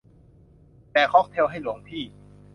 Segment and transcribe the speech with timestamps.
[0.91, 2.03] แจกค็อกเทลให้หลวงพี่